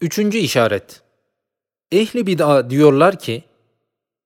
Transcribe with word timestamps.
Üçüncü 0.00 0.38
işaret. 0.38 1.02
Ehli 1.92 2.26
bid'a 2.26 2.70
diyorlar 2.70 3.18
ki, 3.18 3.44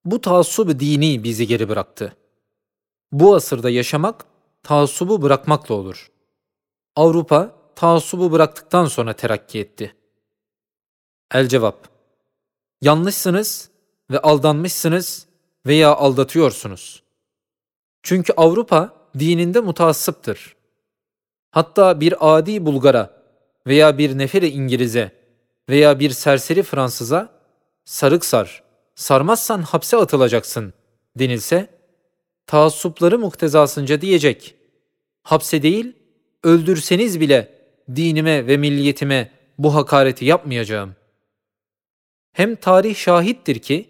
bu 0.04 0.20
taassub 0.20 0.80
dini 0.80 1.24
bizi 1.24 1.46
geri 1.46 1.68
bıraktı. 1.68 2.16
Bu 3.12 3.34
asırda 3.34 3.70
yaşamak, 3.70 4.25
taassubu 4.63 5.23
bırakmakla 5.23 5.75
olur. 5.75 6.10
Avrupa, 6.97 7.57
taassubu 7.75 8.32
bıraktıktan 8.32 8.87
sonra 8.87 9.12
terakki 9.12 9.59
etti. 9.59 9.95
El 11.34 11.48
cevap. 11.48 11.88
Yanlışsınız 12.82 13.70
ve 14.11 14.18
aldanmışsınız 14.18 15.27
veya 15.66 15.95
aldatıyorsunuz. 15.95 17.02
Çünkü 18.02 18.32
Avrupa 18.32 19.09
dininde 19.18 19.61
mutaassıptır. 19.61 20.56
Hatta 21.50 22.00
bir 22.00 22.36
adi 22.36 22.66
Bulgara 22.66 23.22
veya 23.66 23.98
bir 23.98 24.18
neferi 24.18 24.48
İngiliz'e 24.48 25.23
veya 25.68 26.00
bir 26.00 26.10
serseri 26.10 26.62
Fransız'a 26.62 27.28
sarık 27.84 28.25
sar, 28.25 28.62
sarmazsan 28.94 29.62
hapse 29.62 29.96
atılacaksın 29.96 30.75
denilse, 31.18 31.68
taassupları 32.47 33.19
muktezasınca 33.19 34.01
diyecek, 34.01 34.55
hapse 35.23 35.62
değil, 35.62 35.92
öldürseniz 36.45 37.20
bile 37.20 37.59
dinime 37.97 38.47
ve 38.47 38.56
milliyetime 38.56 39.30
bu 39.59 39.75
hakareti 39.75 40.25
yapmayacağım. 40.25 40.97
Hem 42.33 42.56
tarih 42.56 42.97
şahittir 42.97 43.59
ki, 43.59 43.89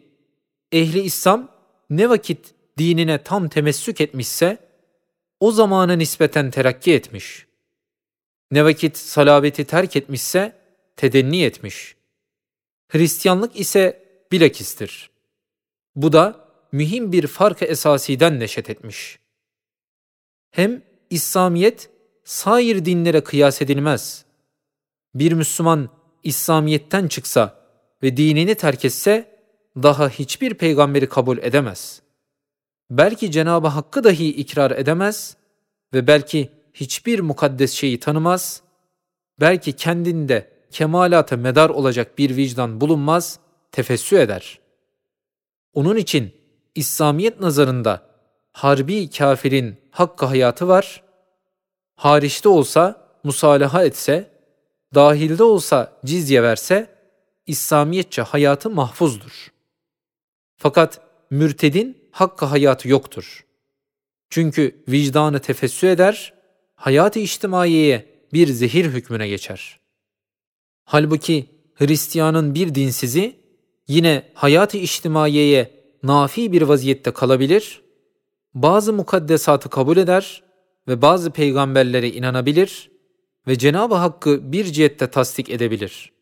ehli 0.73 1.01
İslam 1.01 1.49
ne 1.91 2.09
vakit 2.09 2.55
dinine 2.79 3.23
tam 3.23 3.49
temessük 3.49 4.01
etmişse, 4.01 4.59
o 5.41 5.51
zamana 5.51 5.93
nispeten 5.93 6.51
terakki 6.51 6.95
etmiş. 6.95 7.47
Ne 8.51 8.65
vakit 8.65 8.97
salabeti 8.97 9.65
terk 9.65 9.97
etmişse, 9.97 10.64
tedenni 10.97 11.43
etmiş. 11.43 11.97
Hristiyanlık 12.89 13.61
ise 13.61 14.05
bilakistir. 14.33 15.11
Bu 15.97 16.13
da 16.13 16.49
mühim 16.73 17.13
bir 17.13 17.27
fark-ı 17.27 17.65
esasiden 17.65 18.41
neşet 18.41 18.71
etmiş. 18.71 19.19
Hem 20.51 20.83
İslamiyet 21.11 21.91
sair 22.25 22.85
dinlere 22.85 23.21
kıyas 23.21 23.63
edilmez. 23.63 24.25
Bir 25.15 25.33
Müslüman 25.33 25.89
İslamiyetten 26.23 27.09
çıksa 27.09 27.65
ve 28.03 28.17
dinini 28.17 28.55
terk 28.55 28.85
etse 28.85 29.39
daha 29.77 30.09
hiçbir 30.09 30.55
peygamberi 30.55 31.09
kabul 31.09 31.39
edemez. 31.39 32.03
Belki 32.91 33.31
Cenab-ı 33.31 33.69
Hakk'ı 33.69 34.05
dahi 34.05 34.29
ikrar 34.29 34.71
edemez 34.71 35.37
ve 35.95 36.07
belki 36.07 36.51
hiçbir 36.75 37.21
mukaddes 37.21 37.73
şeyi 37.73 38.01
tanımaz, 38.01 38.63
belki 39.41 39.73
kendinde 39.73 40.54
kemalata 40.75 41.37
medar 41.37 41.71
olacak 41.71 42.19
bir 42.19 42.37
vicdan 42.37 42.81
bulunmaz, 42.81 43.39
tefessü 43.73 44.17
eder. 44.17 44.59
Onun 45.75 45.97
için 45.97 46.33
İslamiyet 46.75 47.41
nazarında 47.41 48.07
harbi 48.53 49.11
kafirin 49.11 49.77
hakkı 49.91 50.27
hayatı 50.27 50.69
var, 50.69 51.03
hariçte 51.97 52.49
olsa 52.49 53.09
musalaha 53.25 53.85
etse, 53.85 54.31
dahilde 54.95 55.43
olsa 55.43 55.93
cizye 56.05 56.43
verse, 56.43 56.91
İslamiyetçe 57.47 58.23
hayatı 58.23 58.71
mahfuzdur. 58.71 59.53
Fakat 60.57 61.01
mürtedin 61.31 62.09
hakkı 62.11 62.45
hayatı 62.45 62.89
yoktur. 62.89 63.45
Çünkü 64.31 64.85
vicdanı 64.89 65.41
tefessü 65.41 65.87
eder, 65.87 66.35
hayat-ı 66.75 67.19
içtimaiyeye 67.19 68.07
bir 68.33 68.49
zehir 68.49 68.85
hükmüne 68.85 69.29
geçer. 69.29 69.84
Halbuki 70.85 71.47
Hristiyanın 71.75 72.55
bir 72.55 72.75
dinsizi 72.75 73.37
yine 73.89 74.31
hayat-ı 74.35 74.77
içtimaiyeye 74.77 75.71
nafi 76.03 76.53
bir 76.53 76.63
vaziyette 76.63 77.11
kalabilir, 77.11 77.83
bazı 78.55 78.93
mukaddesatı 78.93 79.69
kabul 79.69 79.97
eder 79.97 80.43
ve 80.89 81.03
bazı 81.03 81.31
peygamberlere 81.31 82.11
inanabilir 82.11 82.91
ve 83.47 83.59
Cenab-ı 83.59 83.95
Hakk'ı 83.95 84.53
bir 84.53 84.65
cihette 84.65 85.11
tasdik 85.11 85.51
edebilir. 85.51 86.13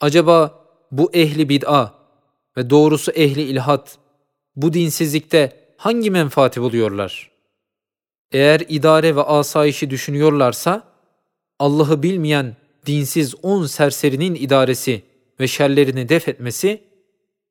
Acaba 0.00 0.64
bu 0.90 1.10
ehli 1.12 1.48
bid'a 1.48 1.94
ve 2.56 2.70
doğrusu 2.70 3.12
ehli 3.12 3.42
ilhat 3.42 3.98
bu 4.56 4.72
dinsizlikte 4.72 5.74
hangi 5.76 6.10
menfaati 6.10 6.62
buluyorlar? 6.62 7.30
Eğer 8.32 8.62
idare 8.68 9.16
ve 9.16 9.22
asayişi 9.22 9.90
düşünüyorlarsa, 9.90 10.92
Allah'ı 11.58 12.02
bilmeyen 12.02 12.56
dinsiz 12.86 13.34
on 13.42 13.66
serserinin 13.66 14.34
idaresi 14.34 15.02
ve 15.40 15.48
şerlerini 15.48 16.08
def 16.08 16.28
etmesi, 16.28 16.82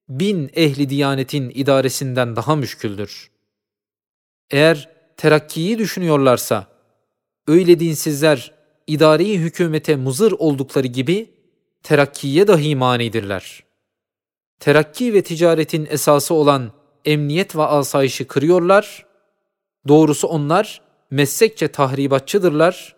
bin 0.09 0.51
ehli 0.53 0.89
diyanetin 0.89 1.51
idaresinden 1.55 2.35
daha 2.35 2.55
müşküldür. 2.55 3.31
Eğer 4.51 4.89
terakkiyi 5.17 5.79
düşünüyorlarsa, 5.79 6.67
öyle 7.47 7.79
dinsizler 7.79 8.51
idari 8.87 9.37
hükümete 9.37 9.95
muzır 9.95 10.31
oldukları 10.31 10.87
gibi 10.87 11.29
terakkiye 11.83 12.47
dahi 12.47 12.75
manidirler. 12.75 13.63
Terakki 14.59 15.13
ve 15.13 15.21
ticaretin 15.21 15.87
esası 15.89 16.33
olan 16.33 16.71
emniyet 17.05 17.55
ve 17.55 17.61
asayişi 17.61 18.25
kırıyorlar. 18.25 19.05
Doğrusu 19.87 20.27
onlar 20.27 20.81
meslekçe 21.11 21.67
tahribatçıdırlar. 21.67 22.95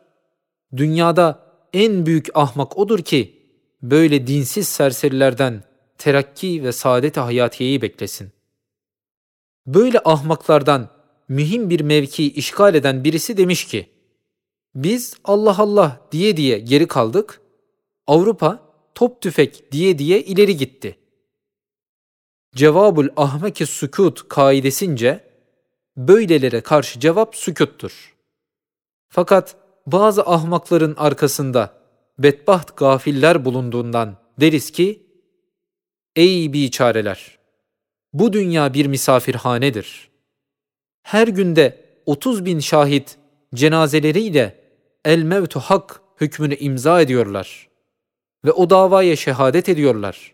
Dünyada 0.77 1.42
en 1.73 2.06
büyük 2.06 2.28
ahmak 2.34 2.78
odur 2.78 3.00
ki 3.00 3.44
böyle 3.81 4.28
dinsiz 4.28 4.67
serserilerden 4.67 5.63
terakki 5.97 6.63
ve 6.63 6.72
saadet-i 6.72 7.19
hayatiyeyi 7.19 7.81
beklesin. 7.81 8.31
Böyle 9.67 10.00
ahmaklardan 10.06 10.89
mühim 11.28 11.69
bir 11.69 11.81
mevki 11.81 12.31
işgal 12.31 12.75
eden 12.75 13.03
birisi 13.03 13.38
demiş 13.38 13.67
ki, 13.67 13.89
biz 14.75 15.13
Allah 15.23 15.56
Allah 15.59 16.07
diye 16.12 16.38
diye 16.38 16.59
geri 16.59 16.88
kaldık, 16.88 17.41
Avrupa 18.07 18.59
top 18.95 19.22
tüfek 19.22 19.72
diye 19.72 20.00
diye 20.00 20.23
ileri 20.23 20.57
gitti. 20.57 20.97
Cevabul 22.56 23.07
ahmeki 23.16 23.66
sükut 23.66 24.28
kaidesince 24.28 25.29
böylelere 25.97 26.62
karşı 26.62 27.00
cevap 27.00 27.35
sükuttur. 27.35 28.16
Fakat 29.09 29.62
bazı 29.85 30.23
ahmakların 30.25 30.95
arkasında 30.97 31.73
bedbaht 32.19 32.77
gafiller 32.77 33.45
bulunduğundan 33.45 34.17
deriz 34.39 34.71
ki, 34.71 35.03
Ey 36.16 36.53
biçareler! 36.53 37.39
Bu 38.13 38.33
dünya 38.33 38.73
bir 38.73 38.85
misafirhanedir. 38.85 40.09
Her 41.03 41.27
günde 41.27 41.85
30 42.05 42.45
bin 42.45 42.59
şahit 42.59 43.17
cenazeleriyle 43.55 44.63
el 45.05 45.23
mevtu 45.23 45.59
hak 45.59 46.01
hükmünü 46.21 46.55
imza 46.55 47.01
ediyorlar 47.01 47.69
ve 48.45 48.51
o 48.51 48.69
davaya 48.69 49.15
şehadet 49.15 49.69
ediyorlar. 49.69 50.33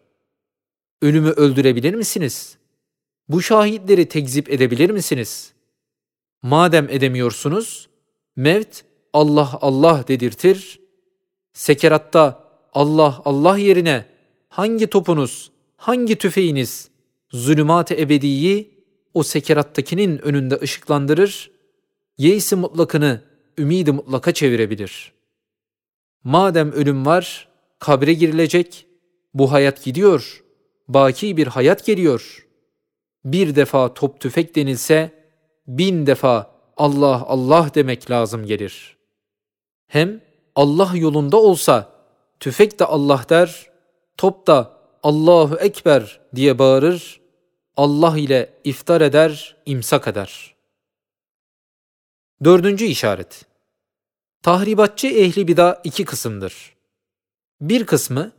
Ölümü 1.02 1.30
öldürebilir 1.30 1.94
misiniz? 1.94 2.58
Bu 3.30 3.42
şahitleri 3.42 4.06
tekzip 4.06 4.50
edebilir 4.50 4.90
misiniz? 4.90 5.54
Madem 6.42 6.90
edemiyorsunuz, 6.90 7.90
mevt 8.36 8.84
Allah 9.14 9.58
Allah 9.62 10.08
dedirtir. 10.08 10.80
Sekeratta 11.54 12.44
Allah 12.74 13.22
Allah 13.26 13.58
yerine 13.58 14.06
hangi 14.50 14.88
topunuz, 14.88 15.52
hangi 15.78 16.16
tüfeğiniz 16.16 16.90
zulümat-ı 17.32 17.94
ebediyi 17.94 18.80
o 19.14 19.24
sekerattakinin 19.24 20.18
önünde 20.18 20.60
ışıklandırır, 20.62 21.52
yeis 22.18 22.54
mutlakını 22.54 23.22
ümidi 23.58 23.92
mutlaka 23.92 24.32
çevirebilir. 24.32 25.14
Madem 26.24 26.72
ölüm 26.72 27.06
var, 27.06 27.48
kabre 27.80 28.14
girilecek, 28.14 28.86
bu 29.34 29.52
hayat 29.52 29.84
gidiyor, 29.84 30.44
baki 30.88 31.38
bir 31.38 31.48
hayat 31.48 31.86
geliyor. 31.86 32.48
Bir 33.26 33.56
defa 33.56 33.94
top 33.94 34.20
tüfek 34.20 34.56
denilse, 34.56 35.12
bin 35.68 36.06
defa 36.08 36.52
Allah 36.78 37.26
Allah 37.28 37.72
demek 37.76 38.12
lazım 38.12 38.46
gelir.'' 38.46 38.99
Hem 39.90 40.22
Allah 40.56 40.92
yolunda 40.96 41.38
olsa 41.38 41.92
tüfek 42.40 42.80
de 42.80 42.86
Allah 42.86 43.26
der, 43.30 43.70
top 44.18 44.48
da 44.48 44.80
Allahu 45.04 45.56
Ekber 45.56 46.22
diye 46.36 46.60
bağırır, 46.60 47.22
Allah 47.78 48.18
ile 48.18 48.54
iftar 48.64 49.02
eder, 49.02 49.56
imsak 49.66 50.08
eder. 50.08 50.56
Dördüncü 52.44 52.86
işaret. 52.86 53.46
Tahribatçı 54.44 55.08
ehli 55.08 55.48
bida 55.48 55.82
iki 55.84 56.06
kısımdır. 56.06 56.76
Bir 57.62 57.86
kısmı, 57.86 58.32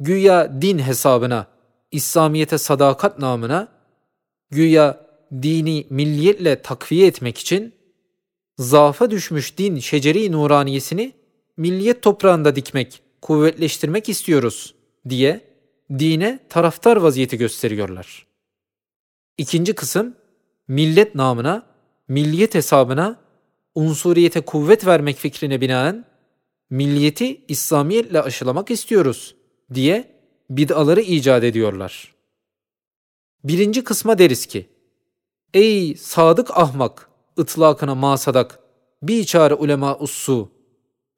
güya 0.00 0.62
din 0.62 0.78
hesabına, 0.78 1.46
İslamiyete 1.90 2.58
sadakat 2.58 3.18
namına, 3.18 3.68
güya 4.50 5.06
dini 5.32 5.86
milliyetle 5.90 6.62
takviye 6.62 7.06
etmek 7.06 7.38
için 7.38 7.74
zaafa 8.62 9.10
düşmüş 9.10 9.58
din 9.58 9.78
şeceri 9.78 10.32
nuraniyesini 10.32 11.12
milliyet 11.56 12.02
toprağında 12.02 12.56
dikmek 12.56 13.02
kuvvetleştirmek 13.22 14.08
istiyoruz 14.08 14.74
diye 15.08 15.40
dine 15.98 16.38
taraftar 16.48 16.96
vaziyeti 16.96 17.36
gösteriyorlar. 17.38 18.26
İkinci 19.38 19.72
kısım 19.74 20.14
millet 20.68 21.14
namına, 21.14 21.66
milliyet 22.08 22.54
hesabına 22.54 23.20
unsuriyete 23.74 24.40
kuvvet 24.40 24.86
vermek 24.86 25.16
fikrine 25.16 25.60
binaen 25.60 26.04
milliyeti 26.70 27.44
İslamiyetle 27.48 28.22
aşılamak 28.22 28.70
istiyoruz 28.70 29.34
diye 29.74 30.14
bid'aları 30.50 31.00
icat 31.00 31.44
ediyorlar. 31.44 32.14
Birinci 33.44 33.84
kısma 33.84 34.18
deriz 34.18 34.46
ki, 34.46 34.68
Ey 35.54 35.96
sadık 35.96 36.58
ahmak, 36.58 37.11
ıtlakına 37.38 37.94
masadak, 37.94 38.58
biçare 39.02 39.54
ulema 39.54 39.98
ussu 39.98 40.50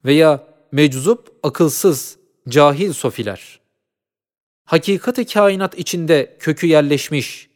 veya 0.05 0.43
meczup, 0.71 1.39
akılsız, 1.43 2.17
cahil 2.49 2.93
sofiler. 2.93 3.59
Hakikati 4.65 5.25
kainat 5.25 5.77
içinde 5.77 6.37
kökü 6.39 6.67
yerleşmiş 6.67 7.49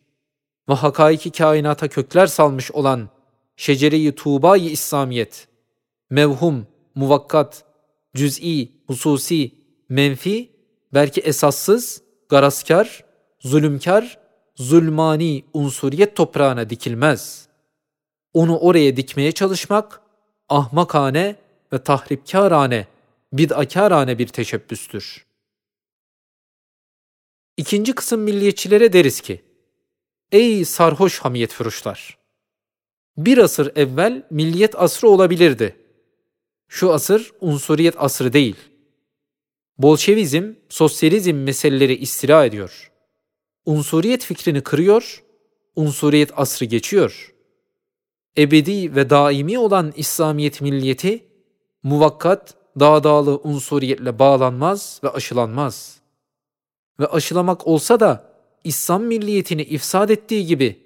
ve 0.70 0.74
hakaiki 0.74 1.32
kainata 1.32 1.88
kökler 1.88 2.28
salmış 2.28 2.72
olan 2.72 3.10
şecere-i 3.56 4.16
tuğba-i 4.16 4.70
İslamiyet, 4.70 5.48
mevhum, 6.10 6.68
muvakkat, 6.96 7.64
cüz'i, 8.16 8.72
hususi, 8.88 9.52
menfi, 9.90 10.50
belki 10.94 11.22
esassız, 11.22 12.02
garaskar, 12.30 13.04
zulümkar, 13.40 14.20
zulmani 14.56 15.44
unsuriyet 15.54 16.16
toprağına 16.16 16.70
dikilmez. 16.70 17.49
Onu 18.34 18.58
oraya 18.58 18.98
dikmeye 18.98 19.32
çalışmak, 19.32 20.02
ahmakane 20.50 21.36
ve 21.74 21.84
tahripkârane, 21.84 22.88
bid'akârane 23.34 24.18
bir 24.18 24.28
teşebbüstür. 24.28 25.26
İkinci 27.58 27.94
kısım 27.94 28.22
milliyetçilere 28.22 28.94
deriz 28.94 29.22
ki, 29.22 29.42
Ey 30.32 30.66
sarhoş 30.66 31.20
hamiyet 31.20 31.54
furuşlar! 31.54 32.18
Bir 33.18 33.38
asır 33.38 33.72
evvel 33.76 34.24
milliyet 34.30 34.76
asrı 34.76 35.10
olabilirdi. 35.10 35.76
Şu 36.68 36.94
asır 36.94 37.32
unsuriyet 37.42 37.96
asrı 37.98 38.34
değil. 38.34 38.56
Bolşevizm, 39.78 40.54
sosyalizm 40.70 41.36
meseleleri 41.36 41.96
istila 41.96 42.46
ediyor. 42.46 42.92
Unsuriyet 43.66 44.24
fikrini 44.24 44.62
kırıyor, 44.62 45.24
unsuriyet 45.76 46.32
asrı 46.36 46.66
geçiyor. 46.66 47.34
Ebedi 48.40 48.96
ve 48.96 49.10
daimi 49.10 49.60
olan 49.60 49.94
İslamiyet 49.96 50.62
milliyeti, 50.62 51.26
muvakkat, 51.84 52.56
dağdağlı 52.80 53.38
unsuriyetle 53.44 54.20
bağlanmaz 54.20 55.02
ve 55.04 55.10
aşılanmaz. 55.10 56.00
Ve 57.00 57.08
aşılamak 57.08 57.68
olsa 57.68 58.00
da 58.00 58.34
İslam 58.64 59.04
milliyetini 59.04 59.62
ifsad 59.62 60.10
ettiği 60.10 60.46
gibi 60.46 60.80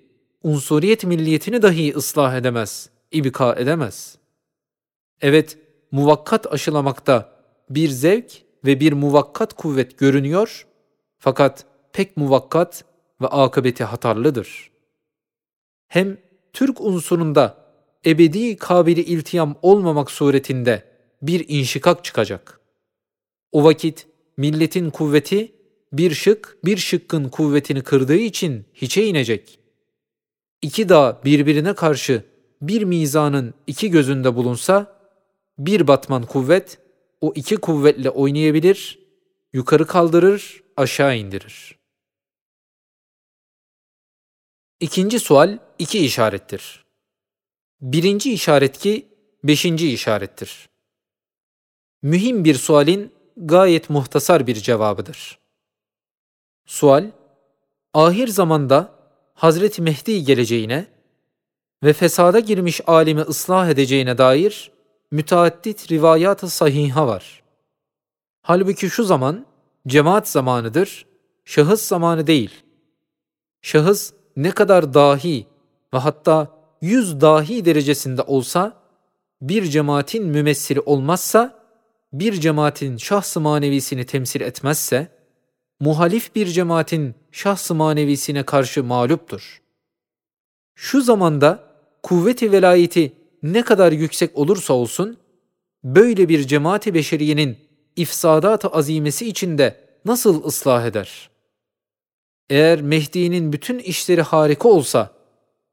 unsuriyet 0.43 1.03
milliyetini 1.03 1.61
dahi 1.61 1.93
ıslah 1.95 2.35
edemez, 2.35 2.89
ibika 3.11 3.55
edemez. 3.55 4.17
Evet, 5.21 5.57
muvakkat 5.91 6.53
aşılamakta 6.53 7.33
bir 7.69 7.89
zevk 7.89 8.41
ve 8.65 8.79
bir 8.79 8.93
muvakkat 8.93 9.53
kuvvet 9.53 9.97
görünüyor 9.97 10.67
fakat 11.19 11.65
pek 11.93 12.17
muvakkat 12.17 12.85
ve 13.21 13.27
akıbeti 13.27 13.83
hatarlıdır. 13.83 14.71
Hem 15.87 16.17
Türk 16.53 16.81
unsurunda 16.81 17.57
ebedi 18.05 18.57
kabili 18.57 19.01
iltiyam 19.01 19.55
olmamak 19.61 20.11
suretinde 20.11 20.83
bir 21.21 21.45
inşikak 21.47 22.03
çıkacak. 22.03 22.59
O 23.51 23.63
vakit 23.63 24.07
milletin 24.37 24.89
kuvveti 24.89 25.51
bir 25.93 26.11
şık 26.11 26.57
bir 26.65 26.77
şıkkın 26.77 27.29
kuvvetini 27.29 27.81
kırdığı 27.81 28.15
için 28.15 28.65
hiçe 28.73 29.05
inecek. 29.05 29.59
İki 30.61 30.89
dağ 30.89 31.21
birbirine 31.25 31.73
karşı 31.73 32.23
bir 32.61 32.81
mizanın 32.81 33.53
iki 33.67 33.91
gözünde 33.91 34.35
bulunsa, 34.35 34.99
bir 35.57 35.87
batman 35.87 36.23
kuvvet 36.23 36.77
o 37.21 37.33
iki 37.35 37.57
kuvvetle 37.57 38.09
oynayabilir, 38.09 38.99
yukarı 39.53 39.87
kaldırır, 39.87 40.63
aşağı 40.77 41.17
indirir. 41.17 41.82
İkinci 44.83 45.19
sual 45.19 45.57
iki 45.79 46.05
işarettir. 46.05 46.85
Birinci 47.81 48.33
işaret 48.33 48.77
ki 48.77 49.07
beşinci 49.43 49.93
işarettir. 49.93 50.69
Mühim 52.01 52.43
bir 52.43 52.55
sualin 52.55 53.13
gayet 53.37 53.89
muhtasar 53.89 54.47
bir 54.47 54.55
cevabıdır. 54.55 55.39
Sual, 56.65 57.11
ahir 57.93 58.27
zamanda 58.27 58.99
Hazreti 59.33 59.81
Mehdi 59.81 60.23
geleceğine 60.23 60.87
ve 61.83 61.93
fesada 61.93 62.39
girmiş 62.39 62.81
alimi 62.87 63.21
ıslah 63.21 63.69
edeceğine 63.69 64.17
dair 64.17 64.71
müteaddit 65.11 65.91
rivayat-ı 65.91 66.49
sahiha 66.49 67.07
var. 67.07 67.43
Halbuki 68.41 68.89
şu 68.89 69.03
zaman 69.03 69.45
cemaat 69.87 70.29
zamanıdır, 70.29 71.05
şahıs 71.45 71.81
zamanı 71.81 72.27
değil. 72.27 72.63
Şahıs 73.61 74.13
ne 74.37 74.51
kadar 74.51 74.93
dahi 74.93 75.47
ve 75.93 75.97
hatta 75.97 76.47
yüz 76.81 77.21
dahi 77.21 77.65
derecesinde 77.65 78.21
olsa, 78.21 78.83
bir 79.41 79.63
cemaatin 79.63 80.25
mümessili 80.25 80.79
olmazsa, 80.79 81.63
bir 82.13 82.33
cemaatin 82.33 82.97
şahs-ı 82.97 83.39
manevisini 83.39 84.05
temsil 84.05 84.41
etmezse, 84.41 85.07
muhalif 85.79 86.35
bir 86.35 86.47
cemaatin 86.47 87.15
şahs-ı 87.31 87.75
manevisine 87.75 88.43
karşı 88.43 88.83
mağluptur. 88.83 89.61
Şu 90.75 91.01
zamanda 91.01 91.63
kuvveti 92.03 92.51
velayeti 92.51 93.13
ne 93.43 93.61
kadar 93.61 93.91
yüksek 93.91 94.37
olursa 94.37 94.73
olsun, 94.73 95.17
böyle 95.83 96.29
bir 96.29 96.47
cemaati 96.47 96.93
beşeriyenin 96.93 97.57
ifsadat-ı 97.95 98.67
azimesi 98.67 99.27
içinde 99.27 99.75
nasıl 100.05 100.43
ıslah 100.43 100.85
eder? 100.85 101.32
Eğer 102.49 102.81
Mehdi'nin 102.81 103.53
bütün 103.53 103.79
işleri 103.79 104.21
harika 104.21 104.69
olsa, 104.69 105.11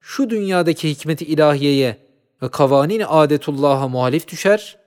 şu 0.01 0.31
dünyadaki 0.31 0.91
hikmeti 0.91 1.25
ilahiyeye 1.25 1.99
ve 2.43 2.49
kavanin 2.49 3.05
adetullah'a 3.09 3.89
muhalif 3.89 4.29
düşer, 4.29 4.79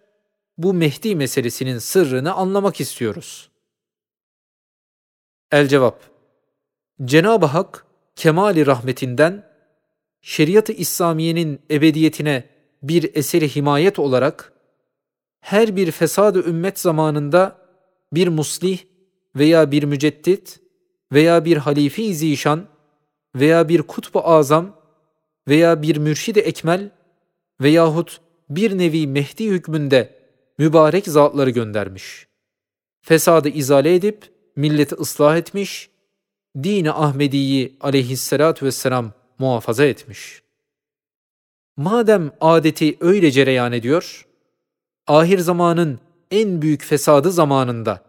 bu 0.57 0.73
Mehdi 0.73 1.15
meselesinin 1.15 1.77
sırrını 1.77 2.33
anlamak 2.33 2.81
istiyoruz. 2.81 3.49
El 5.51 5.67
cevap 5.67 6.01
Cenab-ı 7.05 7.45
Hak 7.45 7.85
kemali 8.15 8.65
rahmetinden 8.65 9.43
şeriat-ı 10.21 10.73
İslamiyenin 10.73 11.59
ebediyetine 11.71 12.43
bir 12.83 13.15
eseri 13.15 13.55
himayet 13.55 13.99
olarak 13.99 14.53
her 15.39 15.75
bir 15.75 15.91
fesad-ı 15.91 16.39
ümmet 16.39 16.79
zamanında 16.79 17.57
bir 18.13 18.27
muslih 18.27 18.79
veya 19.35 19.71
bir 19.71 19.83
müceddit 19.83 20.59
veya 21.13 21.45
bir 21.45 21.57
halife-i 21.57 22.15
zişan 22.15 22.67
veya 23.35 23.69
bir 23.69 23.81
kutbu 23.81 24.27
azam 24.27 24.75
veya 25.47 25.81
bir 25.81 25.97
mürşid-i 25.97 26.39
ekmel 26.39 26.91
veyahut 27.61 28.21
bir 28.49 28.77
nevi 28.77 29.07
Mehdi 29.07 29.47
hükmünde 29.47 30.19
mübarek 30.57 31.05
zatları 31.05 31.49
göndermiş. 31.49 32.27
Fesadı 33.01 33.49
izale 33.49 33.95
edip 33.95 34.33
milleti 34.55 34.95
ıslah 34.95 35.37
etmiş, 35.37 35.89
dini 36.63 36.91
Ahmedi'yi 36.91 37.77
aleyhissalatü 37.81 38.65
vesselam 38.65 39.11
muhafaza 39.39 39.85
etmiş. 39.85 40.43
Madem 41.77 42.31
adeti 42.41 42.97
öyle 42.99 43.31
cereyan 43.31 43.73
ediyor, 43.73 44.27
ahir 45.07 45.39
zamanın 45.39 45.99
en 46.31 46.61
büyük 46.61 46.83
fesadı 46.83 47.31
zamanında 47.31 48.03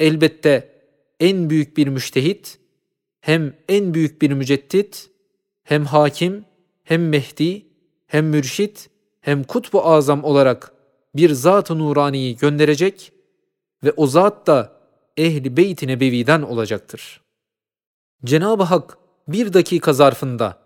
elbette 0.00 0.79
en 1.20 1.50
büyük 1.50 1.76
bir 1.76 1.86
müştehit, 1.86 2.58
hem 3.20 3.54
en 3.68 3.94
büyük 3.94 4.22
bir 4.22 4.30
müceddit, 4.30 5.10
hem 5.62 5.84
hakim, 5.84 6.44
hem 6.84 7.08
mehdi, 7.08 7.66
hem 8.06 8.26
mürşit, 8.26 8.90
hem 9.20 9.44
kutbu 9.44 9.86
azam 9.86 10.24
olarak 10.24 10.72
bir 11.14 11.30
zat-ı 11.30 11.78
nuraniyi 11.78 12.36
gönderecek 12.36 13.12
ve 13.84 13.92
o 13.92 14.06
zat 14.06 14.46
da 14.46 14.80
ehli 15.16 15.56
beyt-i 15.56 15.86
nebeviden 15.86 16.42
olacaktır. 16.42 17.20
Cenab-ı 18.24 18.62
Hak 18.62 18.98
bir 19.28 19.52
dakika 19.52 19.92
zarfında 19.92 20.58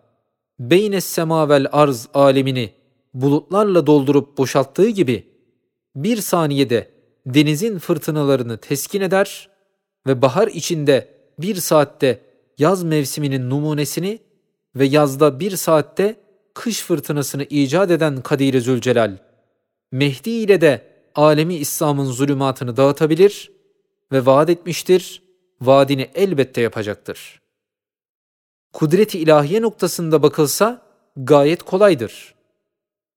beynes 0.58 1.04
sema 1.04 1.48
vel 1.48 1.66
arz 1.72 2.08
alemini 2.14 2.72
bulutlarla 3.14 3.86
doldurup 3.86 4.38
boşalttığı 4.38 4.88
gibi 4.88 5.28
bir 5.96 6.16
saniyede 6.16 6.90
denizin 7.26 7.78
fırtınalarını 7.78 8.58
teskin 8.58 9.00
eder 9.00 9.48
ve 10.06 10.22
bahar 10.22 10.48
içinde 10.48 11.08
bir 11.38 11.54
saatte 11.54 12.20
yaz 12.58 12.84
mevsiminin 12.84 13.50
numunesini 13.50 14.18
ve 14.76 14.84
yazda 14.84 15.40
bir 15.40 15.56
saatte 15.56 16.16
kış 16.54 16.82
fırtınasını 16.82 17.44
icat 17.44 17.90
eden 17.90 18.22
Kadir-i 18.22 18.60
Zülcelal, 18.60 19.16
Mehdi 19.92 20.30
ile 20.30 20.60
de 20.60 20.86
alemi 21.14 21.54
İslam'ın 21.54 22.04
zulümatını 22.04 22.76
dağıtabilir 22.76 23.52
ve 24.12 24.26
vaat 24.26 24.50
etmiştir, 24.50 25.22
vaadini 25.60 26.10
elbette 26.14 26.60
yapacaktır. 26.60 27.40
Kudreti 28.72 29.18
ilahiye 29.18 29.62
noktasında 29.62 30.22
bakılsa 30.22 30.82
gayet 31.16 31.62
kolaydır. 31.62 32.34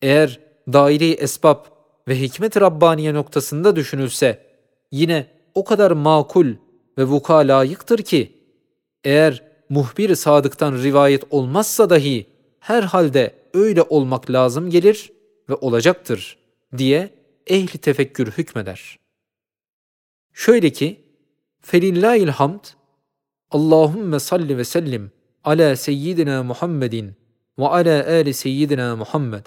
Eğer 0.02 0.40
daire 0.74 1.10
esbab 1.10 1.66
ve 2.08 2.20
hikmet 2.20 2.62
Rabbaniye 2.62 3.14
noktasında 3.14 3.76
düşünülse 3.76 4.46
yine 4.92 5.28
o 5.56 5.64
kadar 5.64 5.92
makul 5.92 6.48
ve 6.98 7.04
vuka 7.04 7.36
layıktır 7.36 7.98
ki 7.98 8.34
eğer 9.04 9.44
muhbir 9.70 10.16
sadıktan 10.16 10.74
rivayet 10.74 11.24
olmazsa 11.30 11.90
dahi 11.90 12.26
her 12.60 12.84
halde 12.84 13.36
öyle 13.54 13.82
olmak 13.82 14.32
lazım 14.32 14.70
gelir 14.70 15.12
ve 15.50 15.56
olacaktır 15.56 16.38
diye 16.78 17.10
ehli 17.48 17.78
tefekkür 17.78 18.32
hükmeder. 18.32 19.00
Şöyle 20.34 20.70
ki, 20.70 21.02
felillahil 21.62 22.28
hamd, 22.28 22.66
Allahümme 23.52 24.20
salli 24.20 24.58
ve 24.58 24.64
sellim 24.64 25.12
ala 25.44 25.76
seyyidina 25.76 26.44
Muhammedin 26.44 27.14
ve 27.60 27.68
ala 27.68 28.08
ali 28.08 28.34
seyyidina 28.34 28.96
Muhammed, 28.96 29.46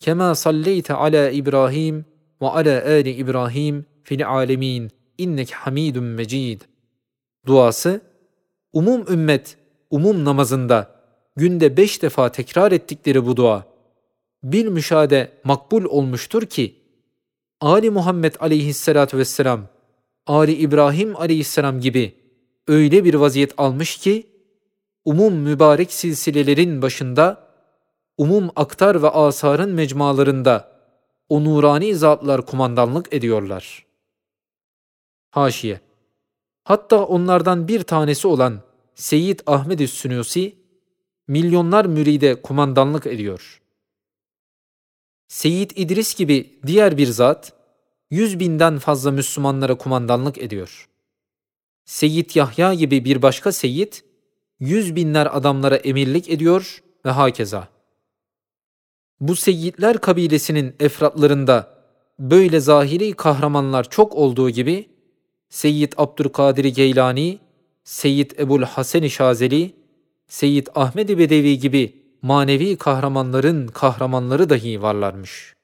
kema 0.00 0.34
salleyte 0.34 0.94
ala 0.94 1.30
İbrahim 1.30 2.04
ve 2.42 2.46
ala 2.46 2.84
ali 2.84 3.10
İbrahim 3.10 3.86
fil 4.04 4.28
alemin 4.28 4.90
innek 5.18 5.50
hamidun 5.50 6.04
mecid. 6.04 6.60
Duası, 7.48 8.00
umum 8.72 9.12
ümmet, 9.12 9.56
umum 9.90 10.24
namazında 10.24 10.90
günde 11.36 11.76
beş 11.76 12.02
defa 12.02 12.32
tekrar 12.32 12.72
ettikleri 12.72 13.26
bu 13.26 13.36
dua, 13.36 13.64
bir 14.42 14.66
müşahede 14.66 15.32
makbul 15.44 15.84
olmuştur 15.84 16.42
ki, 16.42 16.74
Ali 17.60 17.90
Muhammed 17.90 18.34
aleyhissalatu 18.40 19.18
vesselam, 19.18 19.68
Ali 20.26 20.52
İbrahim 20.52 21.16
aleyhisselam 21.16 21.80
gibi 21.80 22.14
öyle 22.66 23.04
bir 23.04 23.14
vaziyet 23.14 23.54
almış 23.58 23.96
ki, 23.96 24.26
umum 25.04 25.34
mübarek 25.34 25.92
silsilelerin 25.92 26.82
başında, 26.82 27.48
umum 28.18 28.50
aktar 28.56 29.02
ve 29.02 29.08
asarın 29.08 29.70
mecmalarında 29.70 30.72
o 31.28 31.44
nurani 31.44 31.94
zatlar 31.94 32.46
kumandanlık 32.46 33.12
ediyorlar. 33.12 33.86
Haşiye 35.30 35.87
Hatta 36.68 37.04
onlardan 37.04 37.68
bir 37.68 37.82
tanesi 37.82 38.28
olan 38.28 38.60
Seyyid 38.94 39.40
Ahmed-i 39.46 39.88
Sünusi, 39.88 40.56
milyonlar 41.28 41.84
müride 41.84 42.42
kumandanlık 42.42 43.06
ediyor. 43.06 43.60
Seyyid 45.28 45.70
İdris 45.76 46.14
gibi 46.14 46.60
diğer 46.66 46.98
bir 46.98 47.06
zat, 47.06 47.52
yüz 48.10 48.40
binden 48.40 48.78
fazla 48.78 49.10
Müslümanlara 49.10 49.74
kumandanlık 49.74 50.38
ediyor. 50.38 50.88
Seyyid 51.84 52.30
Yahya 52.34 52.74
gibi 52.74 53.04
bir 53.04 53.22
başka 53.22 53.52
seyyid, 53.52 53.92
yüz 54.60 54.96
binler 54.96 55.36
adamlara 55.36 55.76
emirlik 55.76 56.28
ediyor 56.28 56.82
ve 57.04 57.10
hakeza. 57.10 57.68
Bu 59.20 59.36
seyyidler 59.36 59.98
kabilesinin 59.98 60.76
efratlarında 60.80 61.84
böyle 62.18 62.60
zahiri 62.60 63.12
kahramanlar 63.12 63.90
çok 63.90 64.14
olduğu 64.14 64.50
gibi, 64.50 64.97
Seyyid 65.48 65.92
Abdülkadir 65.96 66.64
Geylani, 66.64 67.38
Seyyid 67.84 68.30
Ebul 68.38 68.62
Hasen-i 68.62 69.10
Şazeli, 69.10 69.74
Seyyid 70.28 70.66
Ahmed-i 70.74 71.18
Bedevi 71.18 71.58
gibi 71.58 72.02
manevi 72.22 72.76
kahramanların 72.76 73.66
kahramanları 73.66 74.50
dahi 74.50 74.82
varlarmış. 74.82 75.54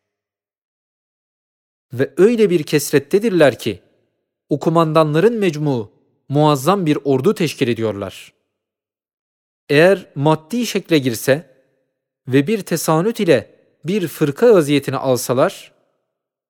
Ve 1.93 2.15
öyle 2.17 2.51
bir 2.51 2.63
kesrettedirler 2.63 3.59
ki, 3.59 3.81
o 4.49 4.59
mecmu 5.33 5.93
muazzam 6.29 6.87
bir 6.87 6.99
ordu 7.05 7.35
teşkil 7.35 7.69
ediyorlar. 7.69 8.33
Eğer 9.69 10.07
maddi 10.15 10.67
şekle 10.67 10.99
girse 10.99 11.51
ve 12.29 12.47
bir 12.47 12.63
tesanüt 12.63 13.21
ile 13.21 13.55
bir 13.85 14.09
fırka 14.09 14.55
vaziyetini 14.55 14.97
alsalar, 14.97 15.73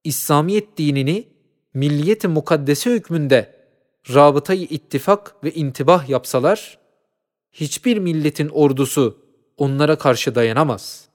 İslamiyet 0.05 0.77
dinini 0.77 1.34
milliyet-i 1.75 2.29
mukaddese 2.29 2.91
hükmünde 2.91 3.55
rabıtayı 4.15 4.63
ittifak 4.63 5.45
ve 5.45 5.53
intibah 5.53 6.09
yapsalar, 6.09 6.79
hiçbir 7.53 7.99
milletin 7.99 8.49
ordusu 8.49 9.19
onlara 9.57 9.99
karşı 9.99 10.35
dayanamaz. 10.35 11.09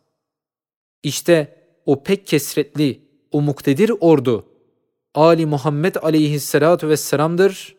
İşte 1.04 1.56
o 1.86 2.04
pek 2.04 2.28
kesretli, 2.28 3.02
o 3.32 3.42
muktedir 3.42 3.92
ordu, 4.00 4.46
Ali 5.14 5.46
Muhammed 5.46 5.96
aleyhissalatu 5.96 6.90
vesselam'dır 6.90 7.76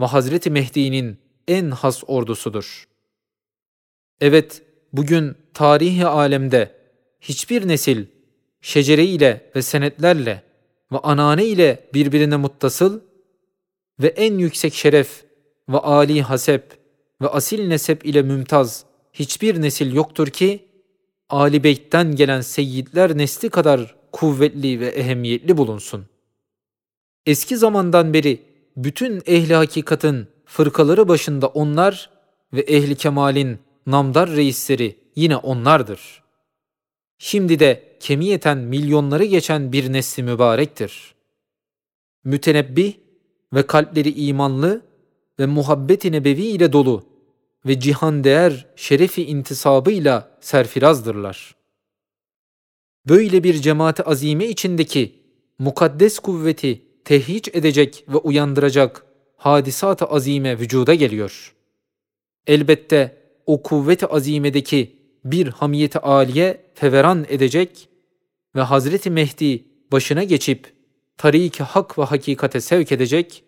ve 0.00 0.04
Hazreti 0.04 0.50
Mehdi'nin 0.50 1.18
en 1.48 1.70
has 1.70 2.02
ordusudur. 2.06 2.88
Evet, 4.20 4.62
bugün 4.92 5.36
tarihi 5.54 6.06
alemde 6.06 6.76
hiçbir 7.20 7.68
nesil 7.68 8.06
şecere 8.60 9.04
ile 9.04 9.50
ve 9.56 9.62
senetlerle 9.62 10.42
ve 10.92 10.98
anane 10.98 11.44
ile 11.44 11.88
birbirine 11.94 12.36
muttasıl 12.36 13.00
ve 14.00 14.06
en 14.06 14.38
yüksek 14.38 14.74
şeref 14.74 15.24
ve 15.68 15.78
âli 15.78 16.22
hasep 16.22 16.78
ve 17.22 17.28
asil 17.28 17.68
nesep 17.68 18.06
ile 18.06 18.22
mümtaz 18.22 18.84
hiçbir 19.12 19.62
nesil 19.62 19.94
yoktur 19.94 20.28
ki, 20.28 20.66
Ali 21.30 21.64
Beyt'ten 21.64 22.16
gelen 22.16 22.40
seyyidler 22.40 23.18
nesli 23.18 23.48
kadar 23.48 23.96
kuvvetli 24.12 24.80
ve 24.80 24.86
ehemmiyetli 24.86 25.56
bulunsun. 25.56 26.06
Eski 27.26 27.56
zamandan 27.56 28.14
beri 28.14 28.42
bütün 28.76 29.22
ehli 29.26 29.54
hakikatın 29.54 30.28
fırkaları 30.44 31.08
başında 31.08 31.46
onlar 31.46 32.10
ve 32.52 32.60
ehli 32.60 32.94
kemalin 32.94 33.58
namdar 33.86 34.30
reisleri 34.30 34.96
yine 35.16 35.36
onlardır. 35.36 36.25
Şimdi 37.18 37.58
de 37.58 37.96
kemiyeten 38.00 38.58
milyonları 38.58 39.24
geçen 39.24 39.72
bir 39.72 39.92
nesli 39.92 40.22
mübarektir. 40.22 41.14
Mütenebbih 42.24 42.94
ve 43.54 43.66
kalpleri 43.66 44.12
imanlı 44.26 44.82
ve 45.38 45.46
muhabbet-i 45.46 46.12
nebevi 46.12 46.42
ile 46.42 46.72
dolu 46.72 47.06
ve 47.66 47.80
cihan 47.80 48.24
değer 48.24 48.66
şerefi 48.76 49.24
intisabıyla 49.24 50.38
serfirazdırlar. 50.40 51.56
Böyle 53.08 53.44
bir 53.44 53.54
cemaati 53.54 54.02
azime 54.02 54.46
içindeki 54.46 55.22
mukaddes 55.58 56.18
kuvveti 56.18 56.82
tehhiç 57.04 57.48
edecek 57.48 58.04
ve 58.08 58.16
uyandıracak 58.16 59.06
hadisat-ı 59.36 60.04
azime 60.04 60.58
vücuda 60.58 60.94
geliyor. 60.94 61.54
Elbette 62.46 63.16
o 63.46 63.62
kuvvet-i 63.62 64.06
azimedeki 64.06 64.95
bir 65.30 65.46
hamiyeti 65.46 65.98
aliye 65.98 66.62
feveran 66.74 67.26
edecek 67.28 67.88
ve 68.54 68.60
Hazreti 68.60 69.10
Mehdi 69.10 69.64
başına 69.92 70.24
geçip 70.24 70.72
tarik 71.16 71.60
hak 71.60 71.98
ve 71.98 72.02
hakikate 72.02 72.60
sevk 72.60 72.92
edecek, 72.92 73.44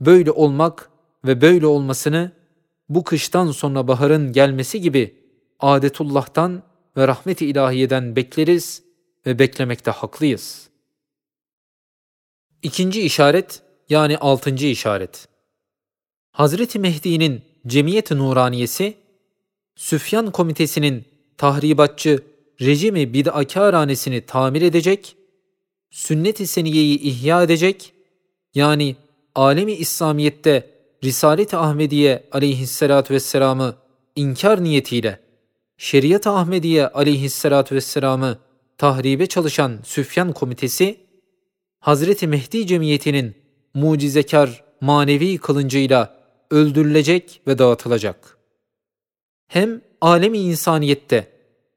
böyle 0.00 0.30
olmak 0.30 0.90
ve 1.24 1.40
böyle 1.40 1.66
olmasını 1.66 2.32
bu 2.88 3.04
kıştan 3.04 3.50
sonra 3.50 3.88
baharın 3.88 4.32
gelmesi 4.32 4.80
gibi 4.80 5.16
adetullah'tan 5.60 6.62
ve 6.96 7.08
rahmet-i 7.08 7.46
ilahiyeden 7.46 8.16
bekleriz 8.16 8.82
ve 9.26 9.38
beklemekte 9.38 9.90
haklıyız. 9.90 10.68
İkinci 12.62 13.02
işaret 13.02 13.62
yani 13.88 14.18
altıncı 14.18 14.66
işaret. 14.66 15.28
Hazreti 16.30 16.78
Mehdi'nin 16.78 17.42
Cemiyet-i 17.66 18.18
Nuraniyesi, 18.18 18.94
Süfyan 19.76 20.30
Komitesi'nin 20.30 21.04
tahribatçı 21.36 22.22
rejimi 22.60 23.14
bid'akâranesini 23.14 24.20
tamir 24.20 24.62
edecek, 24.62 25.16
sünnet-i 25.90 26.46
seniyeyi 26.46 27.00
ihya 27.00 27.42
edecek, 27.42 27.92
yani 28.54 28.96
alemi 29.34 29.72
İslamiyet'te 29.72 30.70
Risalet-i 31.04 31.56
Ahmediye 31.56 32.28
aleyhissalatü 32.32 33.14
vesselam'ı 33.14 33.76
inkar 34.16 34.64
niyetiyle 34.64 35.20
Şeriat-ı 35.76 36.30
Ahmediye 36.30 36.88
aleyhissalatü 36.88 37.74
vesselam'ı 37.74 38.38
tahribe 38.78 39.26
çalışan 39.26 39.78
Süfyan 39.84 40.32
Komitesi, 40.32 40.96
Hazreti 41.80 42.26
Mehdi 42.26 42.66
Cemiyeti'nin 42.66 43.34
mucizekar 43.74 44.64
manevi 44.80 45.38
kılıncıyla 45.38 46.18
öldürülecek 46.50 47.40
ve 47.46 47.58
dağıtılacak. 47.58 48.33
Hem 49.54 49.80
alemi 50.00 50.38
insaniyette 50.38 51.28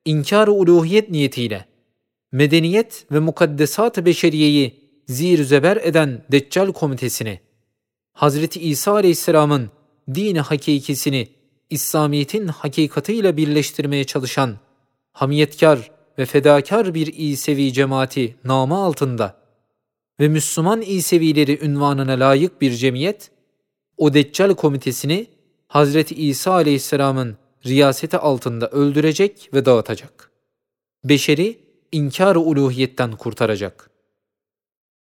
inkar-ı 0.06 0.52
uluhiyet 0.52 1.10
niyetiyle 1.10 1.66
medeniyet 2.32 3.06
ve 3.12 3.20
mukaddesat-ı 3.20 4.06
beşeriyeyi 4.06 4.92
zir 5.08 5.44
zeber 5.44 5.78
eden 5.78 6.26
Deccal 6.32 6.72
Komitesini 6.72 7.40
Hazreti 8.14 8.60
İsa 8.60 8.92
Aleyhisselam'ın 8.92 9.72
dini 10.16 10.40
hakikisini 10.40 11.28
İslamiyet'in 11.70 12.48
hakikatiyle 12.48 13.38
birleştirmeye 13.38 14.04
çalışan 14.04 14.58
hamiyetkar 15.14 15.92
ve 16.18 16.26
fedakar 16.26 16.94
bir 16.94 17.14
İsevi 17.18 17.74
cemaati 17.74 18.36
namı 18.44 18.76
altında 18.78 19.38
ve 20.20 20.28
Müslüman 20.28 20.82
İsevileri 20.82 21.66
ünvanına 21.66 22.14
layık 22.14 22.62
bir 22.62 22.72
cemiyet, 22.72 23.32
o 23.98 24.14
Deccal 24.14 24.56
komitesini 24.56 25.28
Hazreti 25.68 26.16
İsa 26.16 26.52
Aleyhisselam'ın 26.52 27.38
riyaseti 27.66 28.18
altında 28.18 28.70
öldürecek 28.70 29.50
ve 29.54 29.66
dağıtacak. 29.66 30.32
Beşeri 31.04 31.60
inkar-ı 31.92 32.40
uluhiyetten 32.40 33.12
kurtaracak. 33.12 33.92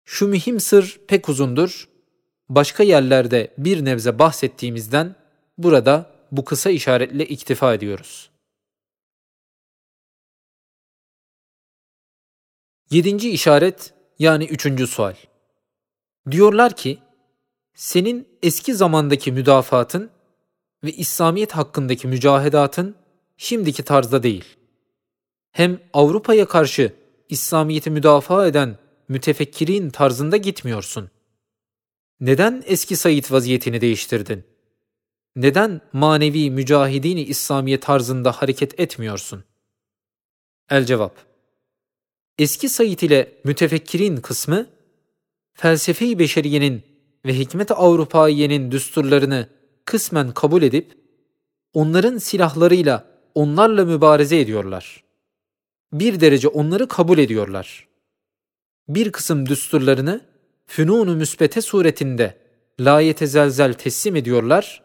Şu 0.05 0.29
mühim 0.29 0.61
sır 0.61 1.01
pek 1.09 1.29
uzundur. 1.29 1.89
Başka 2.49 2.83
yerlerde 2.83 3.55
bir 3.59 3.85
nebze 3.85 4.19
bahsettiğimizden 4.19 5.17
burada 5.59 6.11
bu 6.33 6.45
kısa 6.45 6.71
işaretle 6.71 7.27
iktifa 7.27 7.75
ediyoruz. 7.75 8.31
Yedinci 12.91 13.31
işaret 13.31 13.95
yani 14.19 14.45
üçüncü 14.45 14.87
sual. 14.87 15.15
Diyorlar 16.31 16.77
ki, 16.77 16.99
senin 17.75 18.29
eski 18.43 18.75
zamandaki 18.75 19.33
müdafatın 19.33 20.11
ve 20.85 20.93
İslamiyet 20.93 21.53
hakkındaki 21.53 22.09
mücahedatın 22.09 22.95
şimdiki 23.37 23.83
tarzda 23.83 24.23
değil. 24.23 24.45
Hem 25.53 25.81
Avrupa'ya 25.93 26.49
karşı 26.49 26.93
İslamiyet'i 27.29 27.91
müdafaa 27.91 28.47
eden 28.47 28.79
mütefekkirin 29.09 29.91
tarzında 29.91 30.37
gitmiyorsun. 30.37 31.11
Neden 32.21 32.63
eski 32.67 32.97
Said 32.97 33.25
vaziyetini 33.31 33.81
değiştirdin? 33.81 34.45
Neden 35.37 35.81
manevi 35.93 36.51
mücahidini 36.51 37.23
İslamiye 37.23 37.81
tarzında 37.81 38.33
hareket 38.33 38.81
etmiyorsun? 38.81 39.45
El 40.71 40.85
cevap 40.85 41.17
Eski 42.39 42.69
Said 42.69 42.99
ile 42.99 43.33
mütefekkirin 43.45 44.17
kısmı, 44.17 44.67
felsefe-i 45.55 46.19
beşeriyenin 46.19 46.83
ve 47.27 47.39
hikmet-i 47.39 47.75
Avrupayiyenin 47.75 48.71
düsturlarını 48.71 49.49
kısmen 49.85 50.33
kabul 50.33 50.63
edip, 50.63 50.99
onların 51.73 52.19
silahlarıyla 52.19 53.05
onlarla 53.35 53.85
mübareze 53.85 54.41
ediyorlar. 54.41 55.05
Bir 55.93 56.21
derece 56.21 56.49
onları 56.49 56.89
kabul 56.89 57.19
ediyorlar. 57.19 57.89
Bir 58.89 59.13
kısım 59.13 59.49
düsturlarını 59.49 60.21
fünun-u 60.67 61.17
müsbete 61.17 61.61
suretinde 61.61 62.39
layete 62.81 63.27
zelzel 63.27 63.75
teslim 63.75 64.17
ediyorlar, 64.17 64.83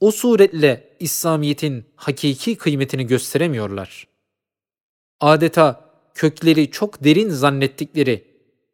o 0.00 0.10
suretle 0.10 0.96
İslamiyet'in 1.00 1.84
hakiki 1.96 2.56
kıymetini 2.56 3.06
gösteremiyorlar. 3.06 4.08
Adeta 5.20 5.90
kökleri 6.14 6.70
çok 6.70 7.04
derin 7.04 7.28
zannettikleri 7.28 8.24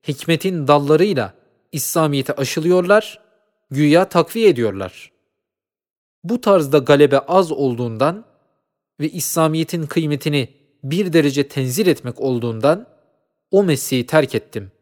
hikmetin 0.08 0.68
dallarıyla 0.68 1.34
İslamiyet'i 1.72 2.32
aşılıyorlar, 2.32 3.20
güya 3.70 4.08
takviye 4.08 4.48
ediyorlar. 4.48 5.12
Bu 6.24 6.40
tarzda 6.40 6.78
galebe 6.78 7.18
az 7.18 7.52
olduğundan 7.52 8.24
ve 9.00 9.08
İslamiyet'in 9.08 9.86
kıymetini 9.86 10.48
bir 10.84 11.12
derece 11.12 11.48
tenzil 11.48 11.86
etmek 11.86 12.20
olduğundan 12.20 12.86
o 13.50 13.64
mesleği 13.64 14.06
terk 14.06 14.34
ettim. 14.34 14.72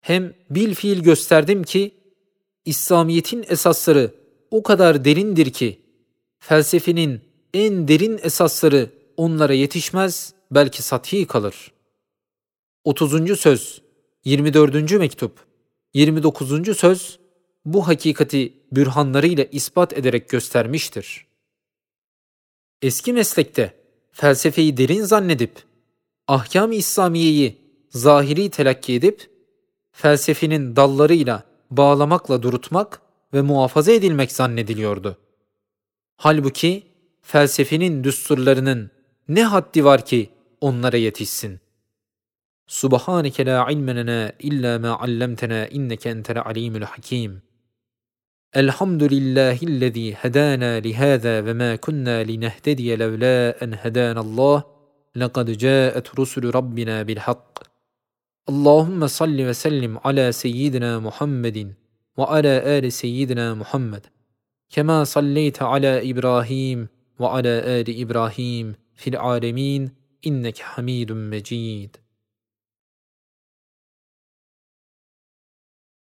Hem 0.00 0.34
bil 0.50 0.74
fiil 0.74 1.02
gösterdim 1.02 1.62
ki 1.62 1.94
İslamiyet'in 2.64 3.44
esasları 3.48 4.14
o 4.50 4.62
kadar 4.62 5.04
derindir 5.04 5.52
ki 5.52 5.80
felsefenin 6.38 7.20
en 7.54 7.88
derin 7.88 8.20
esasları 8.22 8.90
onlara 9.16 9.52
yetişmez 9.54 10.34
belki 10.50 10.82
sathi 10.82 11.26
kalır. 11.26 11.72
30. 12.84 13.40
söz, 13.40 13.82
24. 14.24 14.92
mektup, 14.92 15.46
29. 15.94 16.76
söz 16.76 17.18
bu 17.72 17.88
hakikati 17.88 18.52
bürhanlarıyla 18.72 19.44
ispat 19.44 19.92
ederek 19.92 20.28
göstermiştir. 20.28 21.26
Eski 22.82 23.12
meslekte 23.12 23.74
felsefeyi 24.12 24.76
derin 24.76 25.02
zannedip 25.02 25.52
ahkam-ı 26.28 26.74
İslamiyeyi 26.74 27.58
zahiri 27.90 28.50
telakki 28.50 28.94
edip 28.94 29.30
felsefenin 29.92 30.76
dallarıyla 30.76 31.44
bağlamakla 31.70 32.42
durutmak 32.42 33.00
ve 33.34 33.42
muhafaza 33.42 33.92
edilmek 33.92 34.32
zannediliyordu. 34.32 35.18
Halbuki 36.16 36.82
felsefenin 37.22 38.04
düsturlarının 38.04 38.90
ne 39.28 39.44
haddi 39.44 39.84
var 39.84 40.04
ki 40.06 40.30
onlara 40.60 40.96
yetişsin. 40.96 41.60
Subhaneke 42.66 43.46
la 43.46 43.70
ilme 43.70 44.32
illa 44.38 44.78
ma 44.78 44.98
allamtena 44.98 45.66
inneke 45.66 46.08
entel 46.08 46.40
alimul 46.40 46.82
hakim. 46.82 47.47
Elhamdülillahi'llezî 48.54 50.14
hedâna 50.14 50.66
lihâzâ 50.66 51.44
ve 51.44 51.52
mâ 51.52 51.76
kunnâ 51.76 52.18
linehtediye 52.18 52.98
levlâ 52.98 53.54
en 53.60 53.72
hedânallâh. 53.72 54.62
لقد 55.16 55.50
جاءت 55.50 56.20
رسل 56.20 56.44
ربنا 56.54 57.02
بالحق 57.02 57.58
اللهم 58.48 59.06
صل 59.06 59.38
وسلم 59.48 59.98
على 60.04 60.32
سيدنا 60.32 60.98
محمد 60.98 61.74
وعلى 62.16 62.78
آل 62.78 62.92
سيدنا 62.92 63.54
محمد 63.54 64.06
كما 64.70 65.04
صليت 65.04 65.62
على 65.62 66.10
إبراهيم 66.10 66.88
وعلى 67.18 67.48
آل 67.48 68.00
إبراهيم 68.00 68.74
في 68.94 69.10
العالمين 69.10 69.92
إنك 70.26 70.58
حميد 70.58 71.12
مجيد 71.12 71.96